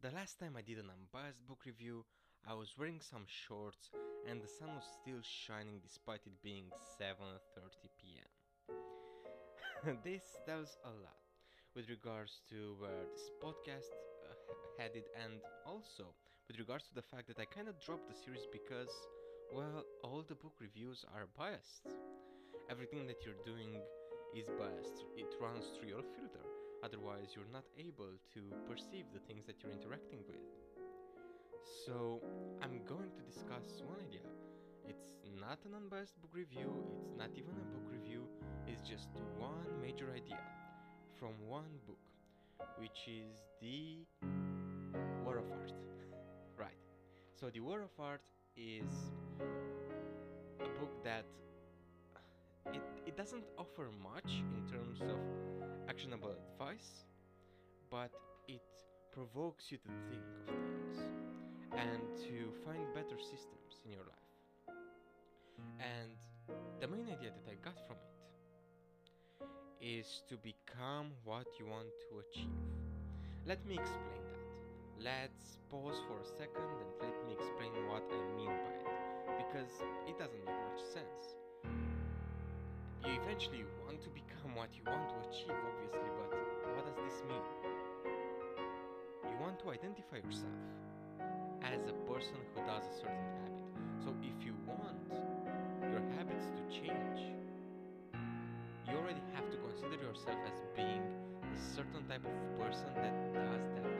[0.00, 2.04] The last time I did an unbiased book review,
[2.48, 3.90] I was wearing some shorts
[4.30, 6.70] and the sun was still shining despite it being
[7.02, 8.30] 7:30 p.m.
[10.04, 11.18] this tells a lot
[11.74, 14.34] with regards to where this podcast uh,
[14.78, 16.14] headed and also
[16.46, 18.94] with regards to the fact that I kind of dropped the series because
[19.52, 21.90] well, all the book reviews are biased.
[22.70, 23.82] Everything that you're doing
[24.36, 25.04] is biased.
[25.16, 26.47] It runs through your filter.
[26.82, 30.38] Otherwise, you're not able to perceive the things that you're interacting with.
[31.86, 32.22] So,
[32.62, 34.26] I'm going to discuss one idea.
[34.86, 35.10] It's
[35.40, 36.72] not an unbiased book review,
[37.04, 38.22] it's not even a book review,
[38.66, 40.38] it's just one major idea
[41.18, 41.98] from one book,
[42.78, 44.06] which is The
[45.24, 45.72] War of Art.
[46.56, 46.78] right.
[47.34, 48.22] So, The War of Art
[48.56, 49.10] is
[50.60, 51.24] a book that
[52.72, 55.18] it, it doesn't offer much in terms of
[55.88, 57.06] actionable advice,
[57.90, 58.10] but
[58.48, 58.62] it
[59.12, 60.98] provokes you to think of things
[61.76, 64.30] and to find better systems in your life.
[65.80, 66.16] And
[66.80, 68.14] the main idea that I got from it
[69.80, 72.58] is to become what you want to achieve.
[73.46, 75.02] Let me explain that.
[75.02, 78.92] Let's pause for a second and let me explain what I mean by it
[79.38, 79.72] because
[80.06, 81.37] it doesn't make much sense
[83.22, 86.30] eventually you want to become what you want to achieve, obviously, but
[86.74, 87.44] what does this mean?
[89.26, 90.58] You want to identify yourself
[91.62, 93.66] as a person who does a certain habit.
[94.04, 95.10] So if you want
[95.90, 97.34] your habits to change,
[98.88, 101.02] you already have to consider yourself as being
[101.42, 103.97] a certain type of person that does that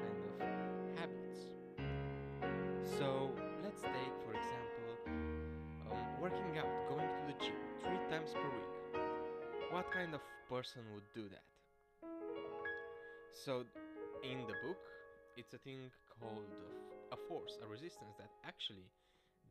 [10.58, 11.46] person would do that?
[13.30, 13.62] So,
[14.26, 14.82] in the book,
[15.36, 15.86] it's a thing
[16.18, 16.50] called
[17.14, 18.90] a force, a resistance that actually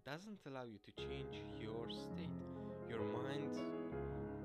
[0.04, 2.44] doesn't allow you to change your state.
[2.92, 3.56] Your mind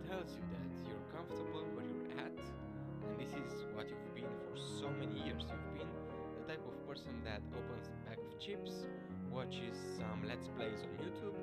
[0.06, 4.54] tells you that you're comfortable where you're at, and this is what you've been for
[4.54, 5.42] so many years.
[5.50, 5.90] You've been
[6.38, 8.86] the type of person that opens a bag of chips,
[9.34, 11.34] watches some Let's Plays on YouTube,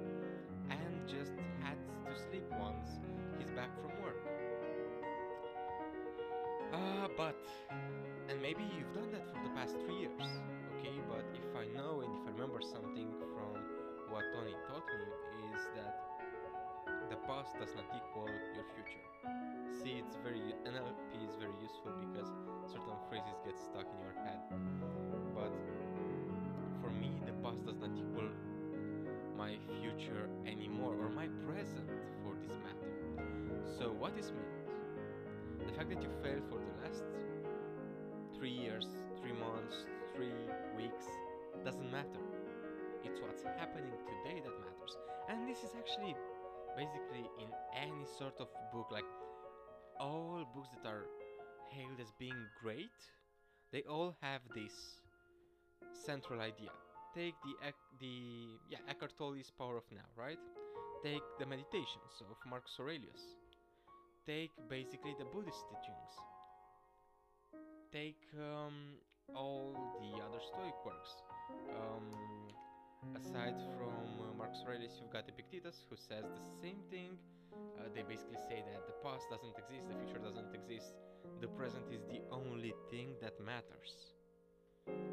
[0.72, 1.76] and just had
[2.08, 3.04] to sleep once
[3.36, 4.19] he's back from work.
[6.74, 7.36] Uh, but,
[8.30, 10.22] and maybe you've done that for the past three years,
[10.78, 10.94] okay?
[11.10, 13.58] But if I know and if I remember something from
[14.10, 15.10] what Tony taught me
[15.58, 16.10] is that
[17.10, 19.06] the past does not equal your future.
[19.82, 22.30] See, it's very NLP is very useful because
[22.70, 24.42] certain phrases get stuck in your head.
[25.34, 25.54] But
[26.82, 28.30] for me, the past does not equal
[29.38, 31.90] my future anymore or my present
[32.22, 32.94] for this matter.
[33.78, 34.59] So, what is means?
[35.70, 37.04] The fact that you failed for the last
[38.36, 38.88] three years,
[39.22, 39.86] three months,
[40.16, 40.34] three
[40.76, 41.06] weeks
[41.64, 42.26] doesn't matter.
[43.04, 44.98] It's what's happening today that matters.
[45.30, 46.16] And this is actually
[46.76, 49.06] basically in any sort of book, like
[50.00, 51.06] all books that are
[51.70, 52.98] hailed as being great,
[53.72, 54.74] they all have this
[55.94, 56.72] central idea
[57.16, 57.54] take the
[58.00, 58.16] the
[58.70, 60.40] yeah Eckhart Tolle's Power of Now, right?
[61.04, 63.39] Take the Meditations of Marcus Aurelius.
[64.30, 66.14] Take basically the Buddhist teachings.
[67.90, 68.94] Take um,
[69.34, 71.10] all the other Stoic works.
[71.74, 72.14] Um,
[73.18, 77.18] aside from uh, Marcus Aurelius, you've got Epictetus, who says the same thing.
[77.74, 80.94] Uh, they basically say that the past doesn't exist, the future doesn't exist,
[81.42, 84.14] the present is the only thing that matters.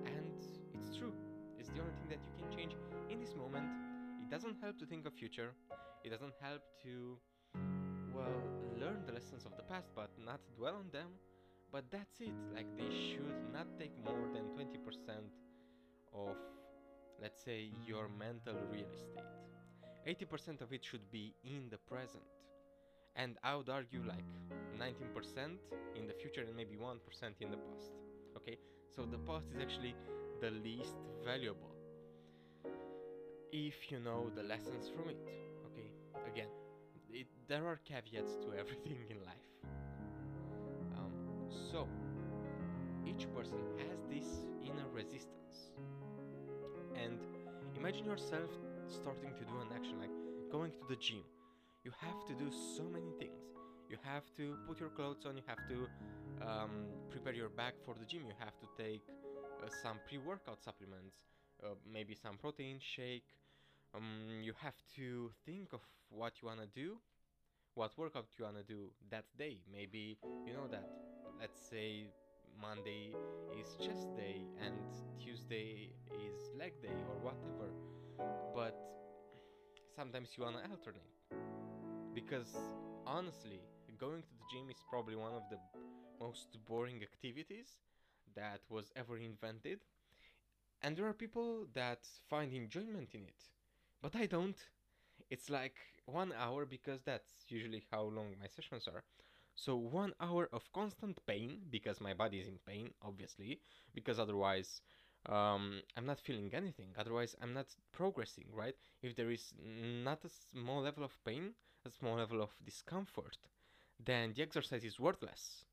[0.04, 0.36] And
[0.76, 1.14] it's true
[1.58, 2.76] it's the only thing that you can change
[3.08, 3.64] in this moment.
[4.20, 5.56] It doesn't help to think of future.
[6.04, 7.16] It doesn't help to
[8.16, 8.42] well
[8.80, 11.08] learn the lessons of the past but not dwell on them.
[11.72, 12.34] But that's it.
[12.54, 14.78] Like they should not take more than 20%
[16.14, 16.36] of
[17.20, 19.24] let's say your mental real estate.
[20.06, 22.22] 80% of it should be in the present.
[23.16, 24.24] And I would argue like
[24.78, 25.58] 19%
[25.96, 26.98] in the future and maybe 1%
[27.40, 27.90] in the past.
[28.36, 28.58] Okay?
[28.94, 29.94] So the past is actually
[30.40, 30.94] the least
[31.24, 31.76] valuable
[33.52, 35.16] if you know the lessons from it
[35.64, 35.88] okay
[36.30, 36.48] again
[37.20, 39.48] it, there are caveats to everything in life.
[40.96, 41.12] Um,
[41.70, 41.88] so
[43.06, 45.72] each person has this inner resistance.
[46.94, 47.18] And
[47.76, 48.50] imagine yourself
[48.88, 50.10] starting to do an action like
[50.50, 51.22] going to the gym.
[51.84, 53.40] You have to do so many things.
[53.88, 55.86] You have to put your clothes on you have to
[56.44, 58.22] um, prepare your bag for the gym.
[58.26, 59.02] You have to take
[59.62, 61.14] uh, some pre-workout supplements,
[61.62, 63.24] uh, maybe some protein shake.
[63.96, 66.98] Um, you have to think of what you wanna do,
[67.74, 69.60] what workout you wanna do that day.
[69.72, 70.86] Maybe you know that,
[71.40, 72.08] let's say
[72.60, 73.14] Monday
[73.58, 74.76] is chest day and
[75.18, 77.72] Tuesday is leg day or whatever.
[78.54, 78.76] But
[79.94, 81.16] sometimes you wanna alternate.
[82.14, 82.54] Because
[83.06, 83.60] honestly,
[83.98, 85.58] going to the gym is probably one of the
[86.20, 87.78] most boring activities
[88.34, 89.80] that was ever invented.
[90.82, 93.55] And there are people that find enjoyment in it.
[94.02, 94.56] But I don't.
[95.30, 95.76] It's like
[96.06, 99.04] one hour because that's usually how long my sessions are.
[99.54, 103.60] So one hour of constant pain because my body is in pain, obviously,
[103.94, 104.80] because otherwise
[105.28, 106.94] um, I'm not feeling anything.
[106.98, 108.76] Otherwise, I'm not progressing, right?
[109.02, 111.54] If there is not a small level of pain,
[111.84, 113.38] a small level of discomfort,
[113.98, 115.64] then the exercise is worthless.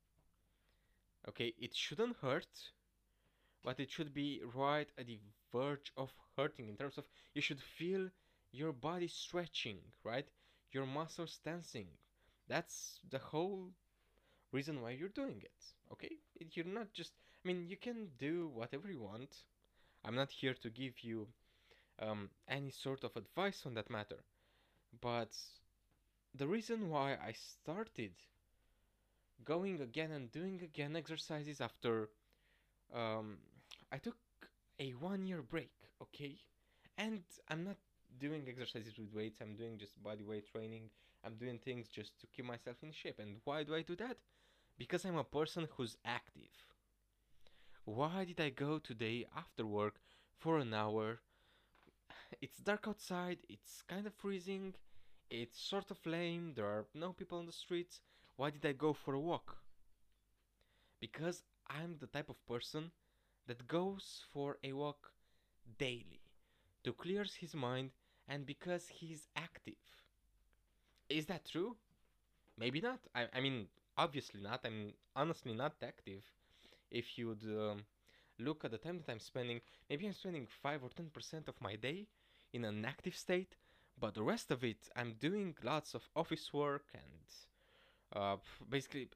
[1.27, 2.71] Okay, it shouldn't hurt,
[3.63, 5.19] but it should be right at the
[5.51, 8.09] verge of hurting in terms of you should feel
[8.51, 10.27] your body stretching, right?
[10.71, 11.87] Your muscles tensing.
[12.47, 13.71] That's the whole
[14.51, 15.63] reason why you're doing it.
[15.91, 16.17] Okay?
[16.53, 17.13] You're not just
[17.43, 19.35] I mean, you can do whatever you want.
[20.05, 21.27] I'm not here to give you
[21.99, 24.23] um, any sort of advice on that matter.
[25.01, 25.35] But
[26.33, 28.11] the reason why I started
[29.43, 32.09] going again and doing again exercises after
[32.93, 33.37] um,
[33.93, 34.17] I took
[34.79, 35.69] a one year break,
[36.01, 36.35] okay?
[36.97, 37.77] And I'm not
[38.19, 40.89] doing exercises with weights, I'm doing just body weight training.
[41.23, 43.19] I'm doing things just to keep myself in shape.
[43.19, 44.17] And why do I do that?
[44.77, 46.51] Because I'm a person who's active.
[47.85, 50.01] Why did I go today after work
[50.39, 51.19] for an hour?
[52.41, 54.73] It's dark outside, it's kind of freezing,
[55.29, 58.01] it's sort of lame, there are no people on the streets.
[58.37, 59.57] Why did I go for a walk?
[60.99, 62.91] Because I'm the type of person
[63.47, 65.11] that goes for a walk
[65.77, 66.21] daily
[66.83, 67.91] to clear his mind
[68.27, 69.75] and because he's active.
[71.09, 71.75] Is that true?
[72.57, 72.99] Maybe not.
[73.15, 73.67] I, I mean,
[73.97, 74.61] obviously not.
[74.65, 76.23] I'm honestly not active.
[76.91, 77.83] If you'd um,
[78.39, 81.75] look at the time that I'm spending, maybe I'm spending 5 or 10% of my
[81.75, 82.07] day
[82.53, 83.55] in an active state,
[83.99, 87.23] but the rest of it, I'm doing lots of office work and
[88.15, 88.37] uh,
[88.69, 89.09] basically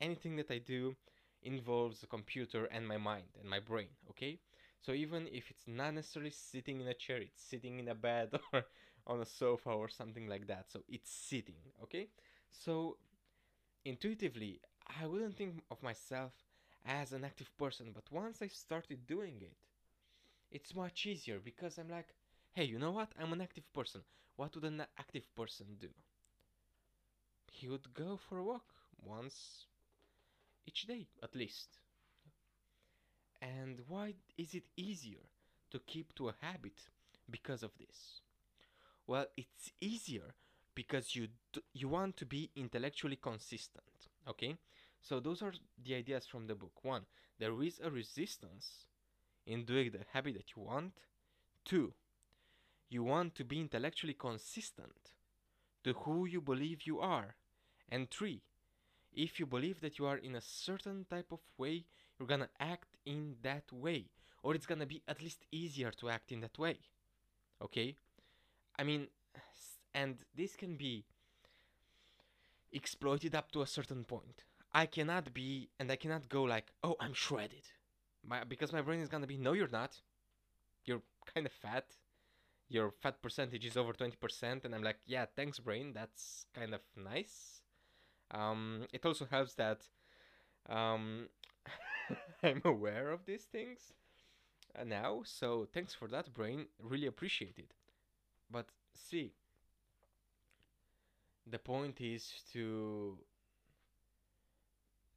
[0.00, 0.96] anything that I do
[1.44, 4.38] involves a computer and my mind and my brain, okay?
[4.82, 8.30] So even if it's not necessarily sitting in a chair, it's sitting in a bed
[8.52, 8.64] or
[9.06, 10.66] on a sofa or something like that.
[10.70, 12.08] So it's sitting, okay?
[12.50, 12.98] So
[13.84, 14.60] intuitively,
[15.00, 16.32] I wouldn't think of myself
[16.86, 19.56] as an active person, but once I started doing it,
[20.50, 22.14] it's much easier because I'm like,
[22.54, 23.12] hey, you know what?
[23.20, 24.02] I'm an active person.
[24.36, 25.88] What would an active person do?
[27.50, 29.64] He would go for a walk once
[30.66, 31.78] each day, at least.
[33.40, 35.28] And why is it easier
[35.70, 36.88] to keep to a habit
[37.30, 38.20] because of this?
[39.06, 40.34] Well, it's easier
[40.74, 41.28] because you
[41.72, 44.56] you want to be intellectually consistent, okay?
[45.00, 45.52] So those are
[45.84, 46.82] the ideas from the book.
[46.82, 47.02] One,
[47.38, 48.88] there is a resistance
[49.46, 50.94] in doing the habit that you want.
[51.64, 51.94] Two,
[52.88, 55.12] you want to be intellectually consistent
[55.84, 57.36] to who you believe you are.
[57.90, 58.42] And three,
[59.14, 61.84] if you believe that you are in a certain type of way,
[62.18, 64.06] you're gonna act in that way.
[64.42, 66.78] Or it's gonna be at least easier to act in that way.
[67.62, 67.96] Okay?
[68.78, 69.08] I mean,
[69.94, 71.04] and this can be
[72.72, 74.44] exploited up to a certain point.
[74.72, 77.62] I cannot be, and I cannot go like, oh, I'm shredded.
[78.26, 80.00] My, because my brain is gonna be, no, you're not.
[80.84, 81.02] You're
[81.32, 81.86] kind of fat.
[82.68, 84.64] Your fat percentage is over 20%.
[84.64, 85.92] And I'm like, yeah, thanks, brain.
[85.94, 87.53] That's kind of nice.
[88.34, 89.86] Um, it also helps that
[90.68, 91.28] um,
[92.42, 93.92] I'm aware of these things
[94.78, 95.22] uh, now.
[95.24, 96.66] So thanks for that, brain.
[96.82, 97.72] Really appreciate it.
[98.50, 99.32] But see,
[101.46, 103.18] the point is to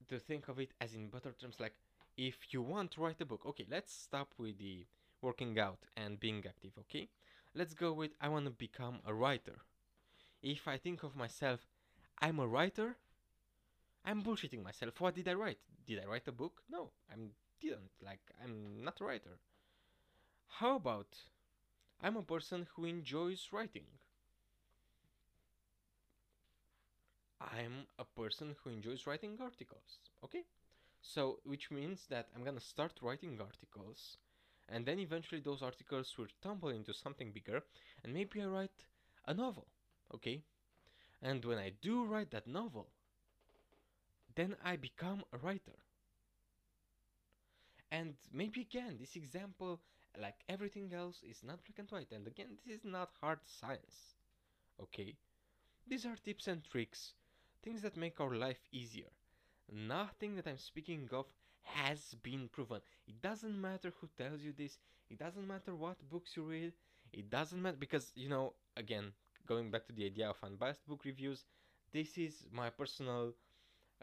[0.07, 1.73] to think of it as in better terms like
[2.17, 4.85] if you want to write a book okay let's stop with the
[5.21, 7.09] working out and being active okay
[7.55, 9.57] let's go with i want to become a writer
[10.41, 11.67] if i think of myself
[12.21, 12.95] i'm a writer
[14.07, 17.15] i'm bullshitting myself what did i write did i write a book no i
[17.61, 19.37] didn't like i'm not a writer
[20.47, 21.15] how about
[22.01, 23.85] i'm a person who enjoys writing
[27.39, 29.99] I'm a person who enjoys writing articles.
[30.23, 30.43] Okay?
[31.01, 34.17] So, which means that I'm gonna start writing articles,
[34.69, 37.63] and then eventually those articles will tumble into something bigger,
[38.03, 38.85] and maybe I write
[39.25, 39.67] a novel.
[40.13, 40.43] Okay?
[41.21, 42.87] And when I do write that novel,
[44.37, 45.75] then I become a writer.
[47.91, 49.81] And maybe again, this example,
[50.19, 52.11] like everything else, is not black and white.
[52.13, 54.15] And again, this is not hard science.
[54.81, 55.15] Okay?
[55.87, 57.13] These are tips and tricks
[57.63, 59.11] things that make our life easier.
[59.71, 61.27] Nothing that I'm speaking of
[61.63, 62.81] has been proven.
[63.07, 64.77] It doesn't matter who tells you this.
[65.09, 66.73] It doesn't matter what books you read.
[67.13, 69.13] It doesn't matter because you know again
[69.47, 71.45] going back to the idea of unbiased book reviews.
[71.93, 73.33] This is my personal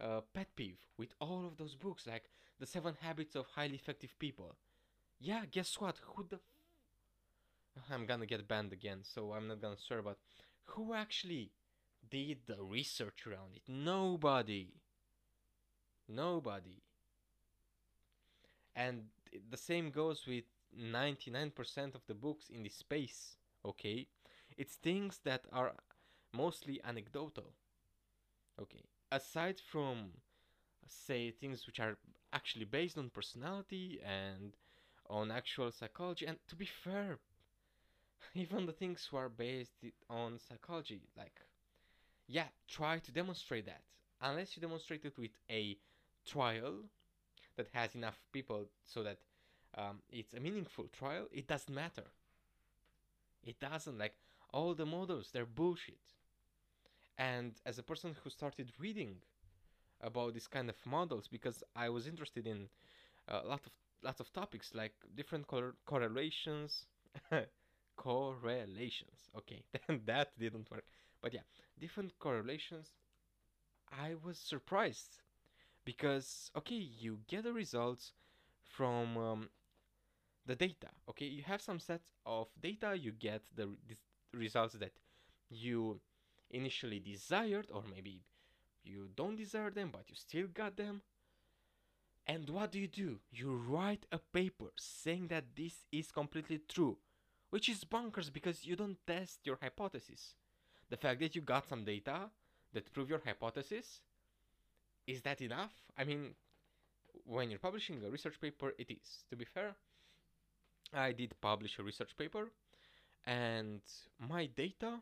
[0.00, 4.18] uh, pet peeve with all of those books, like the Seven Habits of Highly Effective
[4.18, 4.56] People.
[5.20, 5.98] Yeah, guess what?
[6.16, 10.18] Who the f- I'm gonna get banned again, so I'm not gonna swear, but
[10.64, 11.52] who actually
[12.10, 13.62] did the research around it?
[13.68, 14.74] Nobody.
[16.08, 16.82] Nobody.
[18.76, 19.06] And
[19.50, 20.44] the same goes with
[20.76, 24.08] 99% of the books in this space, okay?
[24.56, 25.74] It's things that are
[26.32, 27.52] mostly anecdotal.
[28.60, 28.84] Okay.
[29.14, 30.10] Aside from
[30.88, 31.96] say things which are
[32.32, 34.56] actually based on personality and
[35.08, 37.18] on actual psychology and to be fair
[38.34, 41.40] even the things who are based on psychology like
[42.26, 43.82] yeah try to demonstrate that.
[44.20, 45.78] Unless you demonstrate it with a
[46.26, 46.74] trial
[47.56, 49.18] that has enough people so that
[49.78, 52.06] um, it's a meaningful trial it doesn't matter.
[53.44, 54.16] It doesn't like
[54.52, 56.00] all the models they're bullshit
[57.18, 59.16] and as a person who started reading
[60.02, 62.68] about this kind of models because I was interested in
[63.28, 66.86] a lot of lots of topics like different cor- correlations
[67.96, 69.30] correlations.
[69.36, 69.62] Okay
[70.06, 70.84] that didn't work.
[71.22, 71.42] But yeah
[71.80, 72.92] different correlations
[73.92, 75.20] I was surprised
[75.84, 78.12] because okay you get the results
[78.64, 79.50] from um,
[80.46, 80.88] the data.
[81.10, 83.98] Okay you have some sets of data you get the re-
[84.34, 84.92] results that
[85.50, 86.00] you
[86.54, 88.22] initially desired or maybe
[88.84, 91.02] you don't desire them but you still got them.
[92.26, 93.18] And what do you do?
[93.30, 96.96] You write a paper saying that this is completely true
[97.50, 100.34] which is bonkers because you don't test your hypothesis.
[100.90, 102.30] The fact that you got some data
[102.72, 104.00] that prove your hypothesis
[105.06, 105.72] is that enough?
[105.98, 106.34] I mean
[107.26, 109.74] when you're publishing a research paper it is to be fair.
[110.92, 112.50] I did publish a research paper
[113.26, 113.80] and
[114.18, 115.00] my data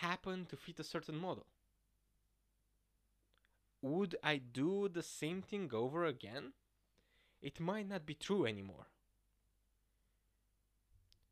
[0.00, 1.46] happened to fit a certain model
[3.82, 6.52] would I do the same thing over again?
[7.42, 8.88] It might not be true anymore.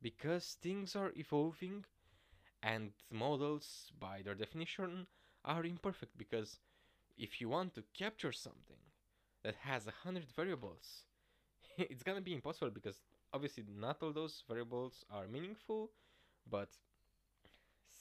[0.01, 1.85] Because things are evolving
[2.63, 5.07] and models, by their definition,
[5.45, 6.17] are imperfect.
[6.17, 6.59] Because
[7.17, 8.77] if you want to capture something
[9.43, 11.03] that has a hundred variables,
[11.77, 13.01] it's gonna be impossible because
[13.33, 15.91] obviously not all those variables are meaningful,
[16.49, 16.69] but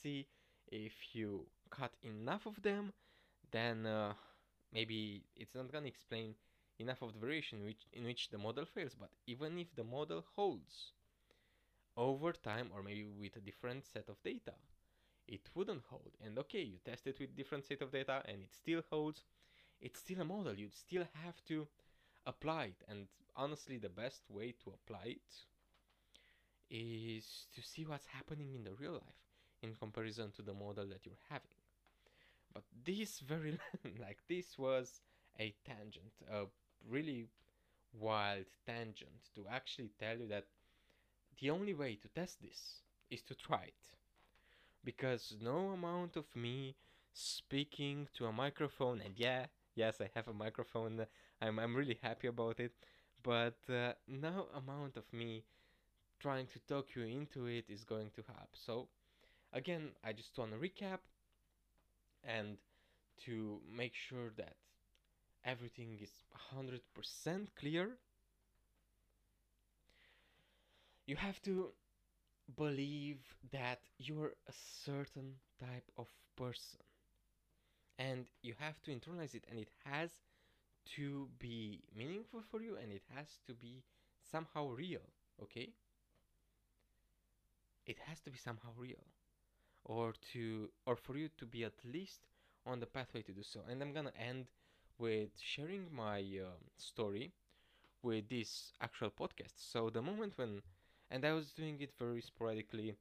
[0.03, 0.27] see
[0.69, 2.93] if you cut enough of them,
[3.51, 4.13] then uh,
[4.73, 6.35] maybe it's not gonna explain
[6.79, 10.25] enough of the variation which, in which the model fails, but even if the model
[10.35, 10.93] holds
[11.97, 14.53] over time or maybe with a different set of data,
[15.27, 16.13] it wouldn't hold.
[16.25, 19.23] And okay, you test it with different set of data and it still holds.
[19.81, 20.55] It's still a model.
[20.55, 21.67] You still have to
[22.27, 22.85] apply it.
[22.89, 25.33] And honestly, the best way to apply it
[26.71, 29.26] is to see what's happening in the real life
[29.67, 31.57] in comparison to the model that you're having.
[32.53, 33.59] But this very
[34.01, 35.01] like this was
[35.39, 36.47] a tangent, a
[36.89, 37.27] really
[37.95, 40.47] wild tangent to actually tell you that
[41.41, 43.97] the only way to test this is to try it.
[44.85, 46.77] Because no amount of me
[47.13, 51.07] speaking to a microphone and yeah, yes, I have a microphone.
[51.43, 52.73] I'm I'm really happy about it,
[53.23, 55.45] but uh, no amount of me
[56.21, 58.51] trying to talk you into it is going to help.
[58.55, 58.89] So
[59.53, 60.99] again, I just want to recap
[62.25, 62.59] and
[63.25, 64.57] to make sure that
[65.45, 66.11] everything is
[66.55, 67.99] 100% clear,
[71.07, 71.73] you have to
[72.57, 73.19] believe
[73.53, 74.53] that you're a
[74.85, 76.81] certain type of person
[77.99, 80.11] and you have to internalize it and it has
[80.97, 83.83] to be meaningful for you and it has to be
[84.31, 85.03] somehow real
[85.43, 85.71] okay?
[87.87, 89.07] It has to be somehow real
[89.87, 92.21] or to or for you to be at least
[92.67, 93.63] on the pathway to do so.
[93.71, 94.47] And i'm gonna end
[94.99, 97.33] with sharing my um, story
[98.03, 99.55] with this actual podcast.
[99.57, 100.63] So the moment when
[101.11, 102.97] and i was doing it very sporadically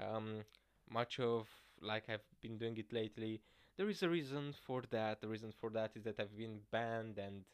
[0.00, 0.44] um,
[0.90, 1.48] much of
[1.80, 3.40] like i've been doing it lately
[3.76, 5.20] there is a reason for that.
[5.20, 7.44] The reason for that is that i've been banned and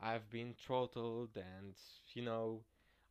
[0.00, 1.74] i've been throttled and
[2.14, 2.62] you know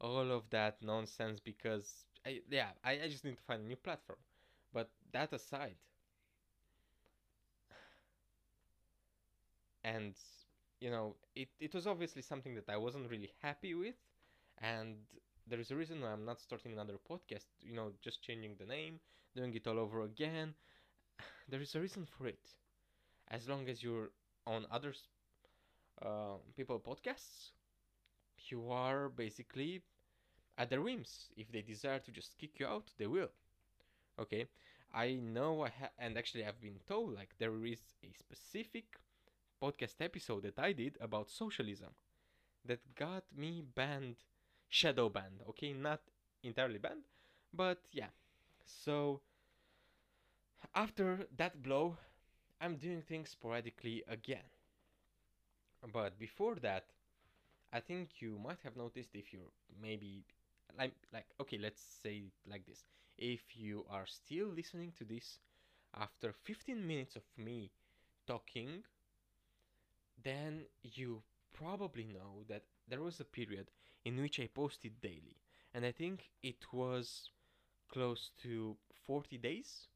[0.01, 3.75] all of that nonsense because I, yeah I, I just need to find a new
[3.77, 4.19] platform
[4.73, 5.75] but that aside,
[9.83, 10.13] and
[10.79, 13.95] you know, it, it was obviously something that I wasn't really happy with,
[14.59, 14.95] and
[15.47, 18.65] there is a reason why I'm not starting another podcast, you know, just changing the
[18.65, 18.99] name,
[19.35, 20.53] doing it all over again.
[21.49, 22.39] There is a reason for it.
[23.29, 24.11] As long as you're
[24.47, 25.09] on others
[26.01, 27.51] uh, people podcasts,
[28.49, 29.83] you are basically
[30.57, 31.29] at their whims.
[31.37, 33.29] If they desire to just kick you out, they will.
[34.19, 34.47] Okay,
[34.93, 38.85] I know I ha- and actually I've been told like there is a specific
[39.61, 41.91] podcast episode that I did about socialism
[42.65, 44.17] that got me banned,
[44.69, 45.41] shadow banned.
[45.49, 46.01] Okay, not
[46.43, 47.03] entirely banned,
[47.53, 48.11] but yeah.
[48.65, 49.21] So
[50.75, 51.97] after that blow,
[52.61, 54.43] I'm doing things sporadically again.
[55.91, 56.85] But before that,
[57.73, 60.25] I think you might have noticed if you're maybe
[60.77, 62.83] like like okay, let's say like this.
[63.17, 65.39] If you are still listening to this
[65.93, 67.71] after 15 minutes of me
[68.27, 68.83] talking,
[70.23, 71.21] then you
[71.53, 73.71] probably know that there was a period
[74.05, 75.37] in which I posted daily.
[75.73, 77.29] And I think it was
[77.89, 79.87] close to 40 days.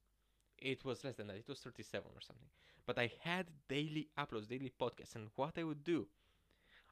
[0.57, 2.49] It was less than that, it was 37 or something.
[2.85, 5.15] But I had daily uploads, daily podcasts.
[5.15, 6.07] And what I would do,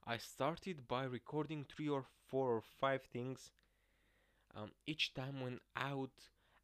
[0.05, 3.51] I started by recording three or four or five things
[4.55, 6.11] um, each time when I would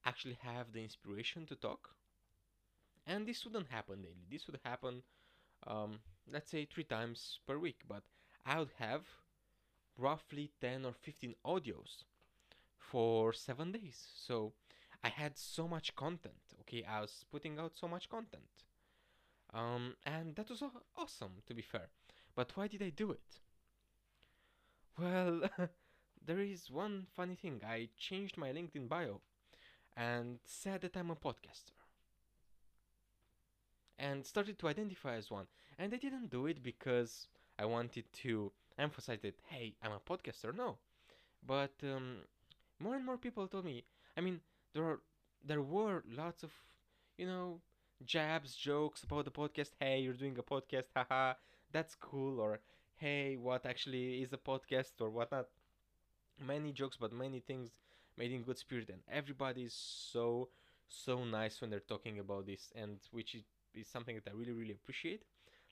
[0.06, 1.96] actually have the inspiration to talk.
[3.08, 4.26] And this wouldn't happen daily.
[4.30, 5.04] This would happen,
[5.68, 6.00] um,
[6.32, 7.82] let's say, three times per week.
[7.88, 8.04] But
[8.46, 9.04] I would have
[9.98, 12.04] roughly 10 or 15 audios
[12.78, 14.08] for seven days.
[14.16, 14.54] So
[15.04, 16.42] I had so much content.
[16.62, 18.44] Okay, I was putting out so much content.
[19.54, 20.64] Um, and that was
[20.98, 21.88] awesome, to be fair.
[22.36, 23.40] But why did I do it?
[24.98, 25.42] Well,
[26.26, 27.62] there is one funny thing.
[27.66, 29.22] I changed my LinkedIn bio
[29.98, 31.74] and said that I'm a podcaster.
[33.98, 35.48] And started to identify as one.
[35.78, 37.28] And I didn't do it because
[37.58, 40.56] I wanted to emphasize that, hey, I'm a podcaster.
[40.56, 40.78] No.
[41.46, 42.18] But um,
[42.80, 43.86] more and more people told me,
[44.18, 44.42] I mean,
[44.74, 45.00] there are
[45.46, 46.52] there were lots of,
[47.18, 47.62] you know,
[48.06, 49.72] jabs, jokes about the podcast.
[49.80, 51.34] Hey, you're doing a podcast, haha,
[51.72, 52.40] that's cool.
[52.40, 52.60] Or
[52.98, 55.48] hey, what actually is a podcast or whatnot.
[56.40, 57.70] Many jokes, but many things
[58.18, 60.50] made in good spirit, and everybody is so
[60.88, 63.44] so nice when they're talking about this, and which is,
[63.88, 65.24] something that I really really appreciate.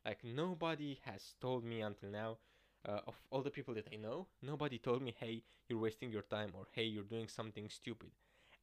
[0.05, 2.37] Like nobody has told me until now.
[2.85, 6.23] Uh, of all the people that I know, nobody told me, "Hey, you're wasting your
[6.23, 8.11] time," or "Hey, you're doing something stupid."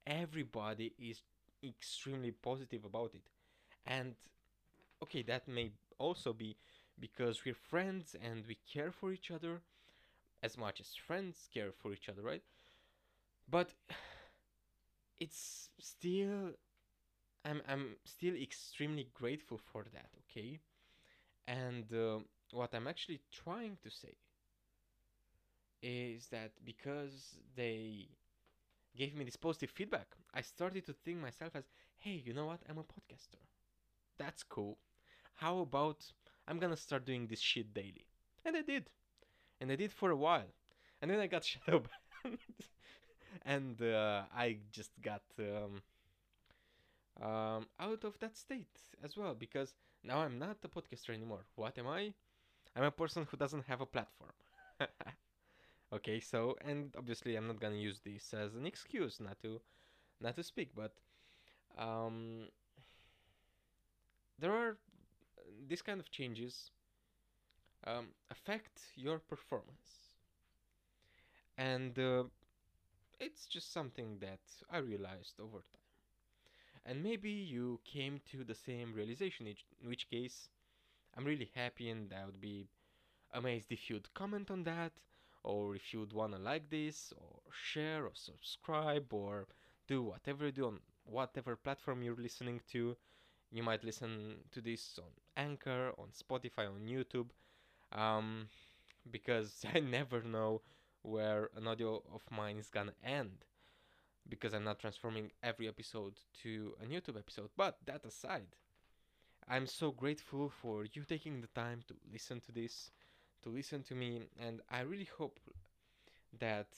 [0.07, 1.22] Everybody is
[1.62, 3.31] extremely positive about it,
[3.87, 4.14] and
[5.03, 6.57] okay, that may also be
[6.98, 9.62] because we're friends and we care for each other
[10.42, 12.42] as much as friends care for each other, right?
[13.48, 13.74] But
[15.20, 16.53] it's still
[17.44, 20.61] I'm I'm still extremely grateful for that, okay?
[21.46, 22.20] And uh,
[22.53, 24.14] what I'm actually trying to say
[25.83, 28.09] is that because they
[28.96, 31.64] gave me this positive feedback, I started to think myself as,
[31.98, 32.61] hey, you know what?
[32.68, 33.40] I'm a podcaster.
[34.18, 34.79] That's cool.
[35.37, 36.05] How about
[36.46, 38.07] I'm gonna start doing this shit daily?
[38.44, 38.90] And I did.
[39.61, 40.51] And I did for a while.
[41.03, 41.83] And then I got shadow
[42.25, 42.38] banned.
[43.44, 45.83] and uh, I just got um,
[47.23, 51.44] um, out of that state as well because now I'm not a podcaster anymore.
[51.55, 52.14] What am I?
[52.77, 54.33] I'm a person who doesn't have a platform.
[55.92, 59.61] okay, so and obviously I'm not gonna use this as an excuse not to
[60.20, 60.92] not to speak, but
[61.79, 62.49] um,
[64.38, 64.77] there are
[65.68, 66.70] these kind of changes
[67.87, 70.14] um, affect your performance,
[71.59, 72.25] and uh,
[73.19, 74.40] it's just something that
[74.71, 75.81] I realized over time.
[76.87, 80.49] And maybe you came to the same realization, in which case
[81.16, 82.69] I'm really happy and I would be
[83.33, 84.93] amazed if you'd comment on that
[85.43, 89.47] or if you'd wanna like this or share or subscribe or
[89.88, 92.97] do whatever you do on whatever platform you're listening to.
[93.51, 97.31] You might listen to this on Anchor, on Spotify, on YouTube,
[97.92, 98.48] um,
[99.11, 100.62] because I never know
[101.03, 103.44] where an audio of mine is gonna end
[104.29, 107.50] because I'm not transforming every episode to a YouTube episode.
[107.57, 108.57] But that aside,
[109.48, 112.90] I'm so grateful for you taking the time to listen to this,
[113.42, 115.40] to listen to me, and I really hope
[116.38, 116.68] that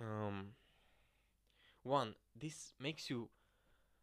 [0.00, 0.52] um,
[1.82, 3.28] one this makes you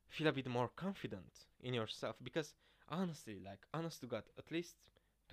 [0.09, 2.53] feel a bit more confident in yourself because
[2.89, 4.75] honestly, like honest to God, at least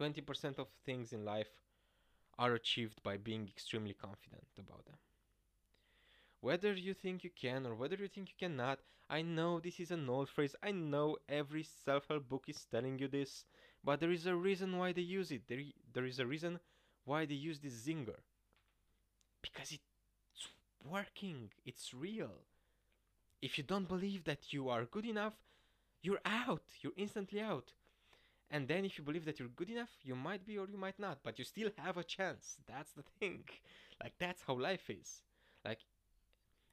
[0.01, 1.51] 20% of things in life
[2.39, 4.97] are achieved by being extremely confident about them.
[6.41, 8.79] Whether you think you can or whether you think you cannot,
[9.11, 10.55] I know this is an old phrase.
[10.63, 13.45] I know every self help book is telling you this,
[13.85, 15.43] but there is a reason why they use it.
[15.49, 15.61] There,
[15.93, 16.61] there is a reason
[17.05, 18.21] why they use this zinger.
[19.43, 20.49] Because it's
[20.89, 22.45] working, it's real.
[23.43, 25.35] If you don't believe that you are good enough,
[26.03, 26.63] you're out.
[26.81, 27.73] You're instantly out.
[28.51, 30.99] And then if you believe that you're good enough you might be or you might
[30.99, 32.57] not but you still have a chance.
[32.67, 33.45] That's the thing.
[34.03, 35.21] Like that's how life is.
[35.63, 35.81] Like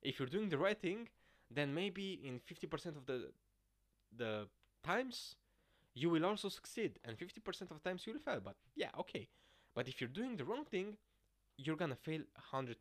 [0.02, 1.10] if you're doing the right thing
[1.52, 3.32] then maybe in 50% of the
[4.18, 4.48] the
[4.84, 5.36] times
[5.94, 8.40] you will also succeed and 50% of times you will fail.
[8.44, 9.28] But yeah okay.
[9.76, 10.98] But if you're doing the wrong thing
[11.58, 12.22] you're gonna fail
[12.54, 12.76] 100%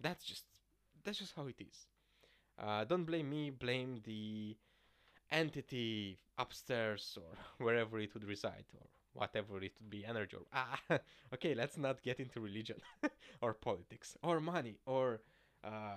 [0.00, 0.44] that's just
[1.04, 1.86] that's just how it is.
[2.58, 3.50] Uh, don't blame me.
[3.50, 4.56] Blame the
[5.32, 10.80] entity upstairs or wherever it would reside or whatever it would be energy or ah
[11.34, 12.78] okay let's not get into religion
[13.42, 15.20] or politics or money or
[15.64, 15.96] uh,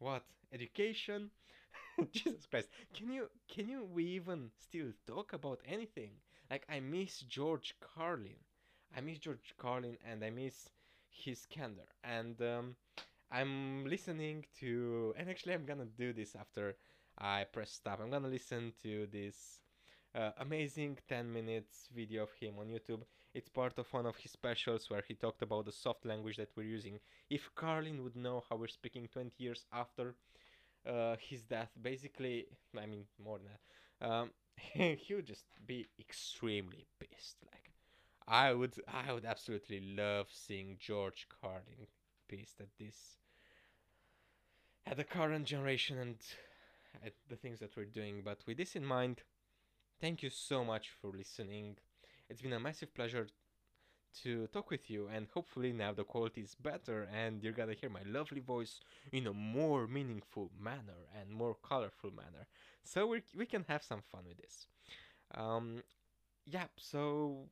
[0.00, 1.30] what education?
[2.12, 2.68] Jesus christ.
[2.94, 6.12] Can you can you we even still talk about anything?
[6.50, 8.40] Like i miss george carlin.
[8.96, 10.70] I miss george carlin and i miss
[11.10, 11.88] his candor.
[12.04, 12.76] And um,
[13.32, 16.76] i'm listening to and actually i'm gonna do this after
[17.20, 18.00] I press stop.
[18.02, 19.60] I'm gonna listen to this
[20.14, 23.02] uh, amazing 10 minutes video of him on YouTube.
[23.34, 26.50] It's part of one of his specials where he talked about the soft language that
[26.56, 26.98] we're using.
[27.28, 30.14] If Carlin would know how we're speaking 20 years after
[30.88, 36.86] uh, his death, basically, I mean, more than that, um, he would just be extremely
[36.98, 37.36] pissed.
[37.44, 37.70] Like,
[38.26, 41.86] I would, I would absolutely love seeing George Carlin
[42.28, 43.18] pissed at this,
[44.86, 46.16] at the current generation and
[47.04, 48.22] at the things that we're doing.
[48.24, 49.22] But with this in mind,
[50.00, 51.76] thank you so much for listening.
[52.28, 53.26] It's been a massive pleasure
[54.22, 57.90] to talk with you, and hopefully now the quality is better and you're gonna hear
[57.90, 58.80] my lovely voice
[59.12, 62.46] in a more meaningful manner and more colorful manner.
[62.84, 64.66] So we we can have some fun with this.
[65.34, 65.82] Um,
[66.46, 67.48] yeah, so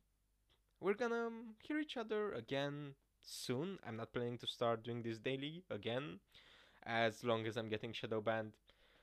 [0.81, 1.31] we're gonna
[1.63, 3.79] hear each other again soon.
[3.87, 6.21] I'm not planning to start doing this daily again,
[6.85, 8.53] as long as I'm getting shadow banned.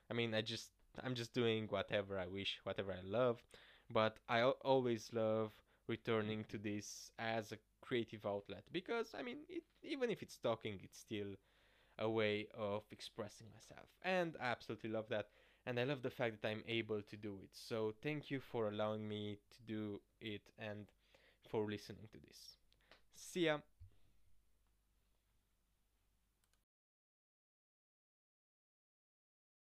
[0.09, 0.71] I mean, I just
[1.03, 3.41] I'm just doing whatever I wish, whatever I love,
[3.89, 5.51] but I always love
[5.87, 10.79] returning to this as a creative outlet because I mean, it, even if it's talking,
[10.83, 11.35] it's still
[11.99, 15.27] a way of expressing myself, and I absolutely love that.
[15.67, 17.49] And I love the fact that I'm able to do it.
[17.53, 20.85] So thank you for allowing me to do it and
[21.49, 22.57] for listening to this.
[23.15, 23.59] See ya.